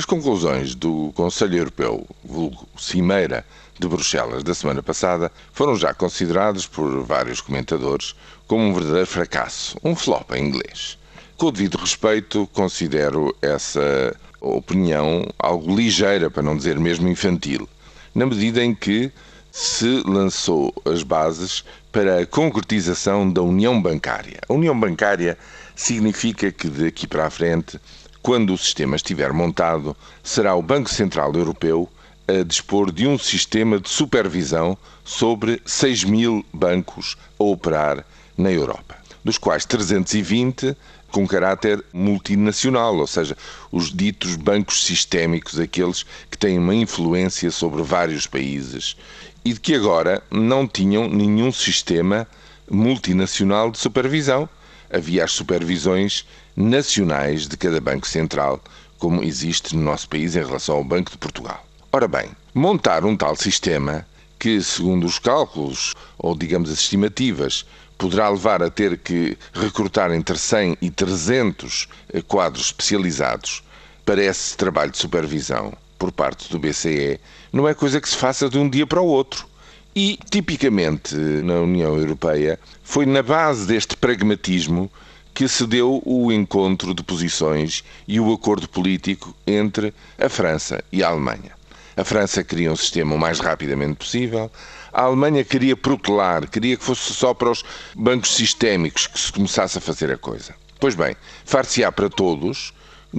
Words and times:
As 0.00 0.06
conclusões 0.06 0.74
do 0.74 1.12
Conselho 1.14 1.58
Europeu, 1.58 2.06
vulgo 2.24 2.66
Cimeira 2.78 3.44
de 3.78 3.86
Bruxelas 3.86 4.42
da 4.42 4.54
semana 4.54 4.82
passada, 4.82 5.30
foram 5.52 5.76
já 5.76 5.92
consideradas 5.92 6.66
por 6.66 7.04
vários 7.04 7.42
comentadores 7.42 8.14
como 8.46 8.64
um 8.64 8.72
verdadeiro 8.72 9.06
fracasso, 9.06 9.76
um 9.84 9.94
flop 9.94 10.32
em 10.32 10.46
inglês. 10.46 10.96
Com 11.36 11.48
o 11.48 11.52
devido 11.52 11.76
respeito, 11.76 12.48
considero 12.54 13.36
essa 13.42 14.16
opinião 14.40 15.28
algo 15.38 15.76
ligeira, 15.76 16.30
para 16.30 16.42
não 16.42 16.56
dizer 16.56 16.80
mesmo 16.80 17.06
infantil, 17.06 17.68
na 18.14 18.24
medida 18.24 18.64
em 18.64 18.74
que 18.74 19.12
se 19.52 20.02
lançou 20.06 20.72
as 20.86 21.02
bases 21.02 21.62
para 21.92 22.20
a 22.20 22.26
concretização 22.26 23.30
da 23.30 23.42
União 23.42 23.82
Bancária. 23.82 24.40
A 24.48 24.54
União 24.54 24.80
Bancária 24.80 25.36
significa 25.76 26.50
que 26.50 26.68
daqui 26.68 27.06
para 27.06 27.26
a 27.26 27.30
frente, 27.30 27.78
quando 28.22 28.52
o 28.52 28.58
sistema 28.58 28.96
estiver 28.96 29.32
montado, 29.32 29.96
será 30.22 30.54
o 30.54 30.62
Banco 30.62 30.90
Central 30.90 31.32
Europeu 31.34 31.88
a 32.28 32.44
dispor 32.44 32.92
de 32.92 33.06
um 33.06 33.18
sistema 33.18 33.80
de 33.80 33.88
supervisão 33.88 34.76
sobre 35.04 35.60
6 35.64 36.04
mil 36.04 36.44
bancos 36.52 37.16
a 37.38 37.44
operar 37.44 38.04
na 38.36 38.50
Europa, 38.52 38.96
dos 39.24 39.36
quais 39.36 39.64
320 39.64 40.76
com 41.10 41.26
caráter 41.26 41.84
multinacional, 41.92 42.96
ou 42.96 43.06
seja, 43.06 43.36
os 43.72 43.92
ditos 43.92 44.36
bancos 44.36 44.84
sistémicos, 44.84 45.58
aqueles 45.58 46.04
que 46.30 46.38
têm 46.38 46.58
uma 46.58 46.74
influência 46.74 47.50
sobre 47.50 47.82
vários 47.82 48.26
países 48.26 48.96
e 49.44 49.52
de 49.52 49.60
que 49.60 49.74
agora 49.74 50.22
não 50.30 50.68
tinham 50.68 51.08
nenhum 51.08 51.50
sistema 51.50 52.28
multinacional 52.70 53.70
de 53.70 53.78
supervisão. 53.78 54.48
Havia 54.92 55.24
as 55.24 55.32
supervisões 55.32 56.26
nacionais 56.56 57.46
de 57.46 57.56
cada 57.56 57.80
banco 57.80 58.08
central, 58.08 58.60
como 58.98 59.22
existe 59.22 59.76
no 59.76 59.82
nosso 59.82 60.08
país 60.08 60.36
em 60.36 60.44
relação 60.44 60.76
ao 60.76 60.84
Banco 60.84 61.10
de 61.10 61.18
Portugal. 61.18 61.64
Ora 61.92 62.08
bem, 62.08 62.30
montar 62.52 63.04
um 63.04 63.16
tal 63.16 63.34
sistema 63.36 64.06
que, 64.38 64.62
segundo 64.62 65.06
os 65.06 65.18
cálculos, 65.18 65.94
ou 66.18 66.36
digamos 66.36 66.70
as 66.70 66.78
estimativas, 66.78 67.64
poderá 67.98 68.28
levar 68.28 68.62
a 68.62 68.70
ter 68.70 68.96
que 68.98 69.36
recrutar 69.52 70.10
entre 70.10 70.38
100 70.38 70.78
e 70.80 70.90
300 70.90 71.88
eh, 72.12 72.22
quadros 72.22 72.66
especializados 72.66 73.62
para 74.06 74.24
esse 74.24 74.56
trabalho 74.56 74.90
de 74.90 74.98
supervisão 74.98 75.72
por 75.98 76.10
parte 76.10 76.50
do 76.50 76.58
BCE, 76.58 77.20
não 77.52 77.68
é 77.68 77.74
coisa 77.74 78.00
que 78.00 78.08
se 78.08 78.16
faça 78.16 78.48
de 78.48 78.58
um 78.58 78.70
dia 78.70 78.86
para 78.86 79.02
o 79.02 79.06
outro. 79.06 79.46
E, 79.94 80.18
tipicamente, 80.30 81.16
na 81.16 81.54
União 81.60 81.96
Europeia, 81.96 82.60
foi 82.82 83.04
na 83.06 83.22
base 83.22 83.66
deste 83.66 83.96
pragmatismo 83.96 84.90
que 85.34 85.48
se 85.48 85.66
deu 85.66 86.00
o 86.04 86.30
encontro 86.30 86.94
de 86.94 87.02
posições 87.02 87.82
e 88.06 88.20
o 88.20 88.32
acordo 88.32 88.68
político 88.68 89.34
entre 89.46 89.92
a 90.18 90.28
França 90.28 90.82
e 90.92 91.02
a 91.02 91.08
Alemanha. 91.08 91.58
A 91.96 92.04
França 92.04 92.44
queria 92.44 92.72
um 92.72 92.76
sistema 92.76 93.14
o 93.14 93.18
mais 93.18 93.40
rapidamente 93.40 93.96
possível, 93.96 94.50
a 94.92 95.02
Alemanha 95.02 95.44
queria 95.44 95.76
protelar, 95.76 96.48
queria 96.48 96.76
que 96.76 96.84
fosse 96.84 97.12
só 97.12 97.34
para 97.34 97.50
os 97.50 97.64
bancos 97.94 98.34
sistémicos 98.34 99.06
que 99.06 99.18
se 99.18 99.32
começasse 99.32 99.78
a 99.78 99.80
fazer 99.80 100.10
a 100.10 100.16
coisa. 100.16 100.54
Pois 100.78 100.94
bem, 100.94 101.16
far-se-á 101.44 101.90
para 101.90 102.08
todos, 102.08 102.72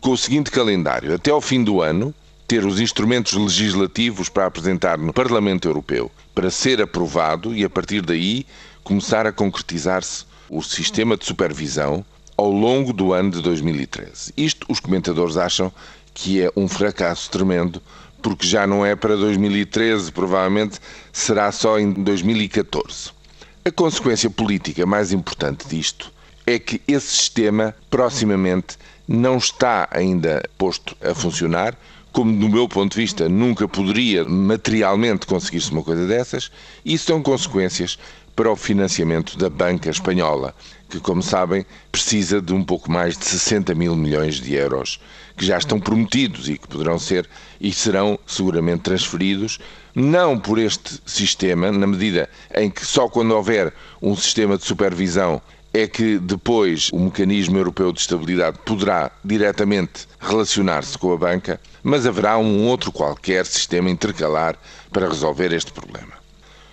com 0.00 0.10
o 0.12 0.16
seguinte 0.16 0.50
calendário: 0.50 1.14
até 1.14 1.30
ao 1.30 1.40
fim 1.40 1.62
do 1.62 1.82
ano, 1.82 2.14
ter 2.52 2.66
os 2.66 2.78
instrumentos 2.78 3.32
legislativos 3.32 4.28
para 4.28 4.44
apresentar 4.44 4.98
no 4.98 5.10
Parlamento 5.10 5.66
Europeu 5.66 6.10
para 6.34 6.50
ser 6.50 6.82
aprovado 6.82 7.54
e, 7.54 7.64
a 7.64 7.70
partir 7.70 8.02
daí, 8.02 8.44
começar 8.84 9.26
a 9.26 9.32
concretizar-se 9.32 10.26
o 10.50 10.60
sistema 10.60 11.16
de 11.16 11.24
supervisão 11.24 12.04
ao 12.36 12.50
longo 12.52 12.92
do 12.92 13.14
ano 13.14 13.30
de 13.30 13.40
2013. 13.40 14.34
Isto 14.36 14.66
os 14.68 14.80
comentadores 14.80 15.38
acham 15.38 15.72
que 16.12 16.42
é 16.42 16.50
um 16.54 16.68
fracasso 16.68 17.30
tremendo, 17.30 17.80
porque 18.20 18.46
já 18.46 18.66
não 18.66 18.84
é 18.84 18.94
para 18.94 19.16
2013, 19.16 20.12
provavelmente 20.12 20.78
será 21.10 21.50
só 21.50 21.78
em 21.78 21.90
2014. 21.90 23.12
A 23.64 23.70
consequência 23.70 24.28
política 24.28 24.84
mais 24.84 25.10
importante 25.10 25.66
disto 25.66 26.12
é 26.46 26.58
que 26.58 26.82
esse 26.86 27.06
sistema 27.06 27.74
proximamente 27.88 28.76
não 29.08 29.38
está 29.38 29.88
ainda 29.90 30.42
posto 30.58 30.94
a 31.00 31.14
funcionar, 31.14 31.74
como 32.12 32.38
do 32.38 32.48
meu 32.48 32.68
ponto 32.68 32.92
de 32.92 33.00
vista 33.00 33.28
nunca 33.28 33.66
poderia 33.66 34.24
materialmente 34.24 35.26
conseguir-se 35.26 35.72
uma 35.72 35.82
coisa 35.82 36.06
dessas, 36.06 36.50
isso 36.84 37.06
tem 37.06 37.22
consequências 37.22 37.98
para 38.36 38.50
o 38.50 38.56
financiamento 38.56 39.36
da 39.36 39.50
banca 39.50 39.90
espanhola, 39.90 40.54
que, 40.88 41.00
como 41.00 41.22
sabem, 41.22 41.66
precisa 41.90 42.40
de 42.40 42.52
um 42.52 42.64
pouco 42.64 42.90
mais 42.90 43.16
de 43.16 43.24
60 43.24 43.74
mil 43.74 43.94
milhões 43.96 44.36
de 44.36 44.54
euros, 44.54 45.00
que 45.36 45.44
já 45.44 45.58
estão 45.58 45.80
prometidos 45.80 46.48
e 46.48 46.58
que 46.58 46.68
poderão 46.68 46.98
ser 46.98 47.28
e 47.60 47.72
serão 47.72 48.18
seguramente 48.26 48.82
transferidos, 48.82 49.58
não 49.94 50.38
por 50.38 50.58
este 50.58 51.00
sistema, 51.04 51.70
na 51.70 51.86
medida 51.86 52.28
em 52.54 52.70
que 52.70 52.84
só 52.84 53.08
quando 53.08 53.32
houver 53.32 53.72
um 54.00 54.16
sistema 54.16 54.56
de 54.56 54.64
supervisão 54.64 55.40
é 55.74 55.86
que 55.86 56.18
depois 56.18 56.90
o 56.92 56.98
mecanismo 56.98 57.56
europeu 57.56 57.92
de 57.92 58.00
estabilidade 58.00 58.58
poderá 58.64 59.10
diretamente 59.24 60.06
relacionar-se 60.20 60.98
com 60.98 61.12
a 61.12 61.16
banca, 61.16 61.60
mas 61.82 62.06
haverá 62.06 62.36
um 62.38 62.66
outro 62.66 62.92
qualquer 62.92 63.46
sistema 63.46 63.90
intercalar 63.90 64.56
para 64.92 65.08
resolver 65.08 65.52
este 65.52 65.72
problema. 65.72 66.22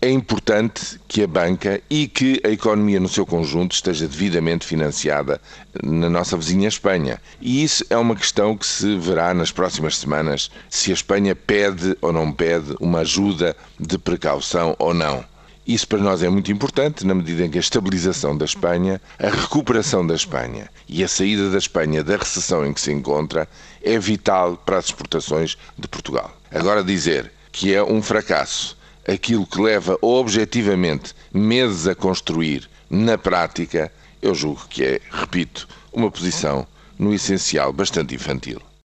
É 0.01 0.09
importante 0.09 0.97
que 1.09 1.23
a 1.23 1.27
banca 1.27 1.81
e 1.89 2.07
que 2.07 2.41
a 2.45 2.49
economia 2.49 3.01
no 3.01 3.09
seu 3.09 3.25
conjunto 3.25 3.73
esteja 3.73 4.07
devidamente 4.07 4.65
financiada 4.65 5.41
na 5.83 6.09
nossa 6.09 6.37
vizinha 6.37 6.69
Espanha. 6.69 7.21
E 7.41 7.61
isso 7.61 7.83
é 7.89 7.97
uma 7.97 8.15
questão 8.15 8.55
que 8.55 8.65
se 8.65 8.95
verá 8.97 9.33
nas 9.33 9.51
próximas 9.51 9.97
semanas 9.97 10.49
se 10.69 10.91
a 10.91 10.93
Espanha 10.93 11.35
pede 11.35 11.97
ou 12.01 12.13
não 12.13 12.31
pede 12.31 12.77
uma 12.79 12.99
ajuda 12.99 13.57
de 13.77 13.97
precaução 13.97 14.73
ou 14.79 14.93
não. 14.93 15.25
Isso 15.69 15.87
para 15.87 15.99
nós 15.99 16.23
é 16.23 16.29
muito 16.29 16.51
importante, 16.51 17.05
na 17.05 17.13
medida 17.13 17.45
em 17.45 17.51
que 17.51 17.59
a 17.59 17.61
estabilização 17.61 18.35
da 18.35 18.43
Espanha, 18.43 18.99
a 19.19 19.29
recuperação 19.29 20.05
da 20.05 20.15
Espanha 20.15 20.67
e 20.87 21.03
a 21.03 21.07
saída 21.07 21.47
da 21.51 21.59
Espanha 21.59 22.03
da 22.03 22.17
recessão 22.17 22.65
em 22.65 22.73
que 22.73 22.81
se 22.81 22.91
encontra 22.91 23.47
é 23.83 23.99
vital 23.99 24.57
para 24.57 24.79
as 24.79 24.85
exportações 24.85 25.59
de 25.77 25.87
Portugal. 25.87 26.35
Agora, 26.49 26.83
dizer 26.83 27.31
que 27.51 27.71
é 27.71 27.83
um 27.83 28.01
fracasso 28.01 28.75
aquilo 29.07 29.45
que 29.45 29.61
leva 29.61 29.95
objetivamente 30.01 31.13
meses 31.31 31.85
a 31.85 31.93
construir, 31.93 32.67
na 32.89 33.15
prática, 33.15 33.91
eu 34.23 34.33
julgo 34.33 34.65
que 34.67 34.83
é, 34.83 34.99
repito, 35.11 35.67
uma 35.93 36.09
posição, 36.09 36.65
no 36.97 37.13
essencial, 37.13 37.71
bastante 37.71 38.15
infantil. 38.15 38.59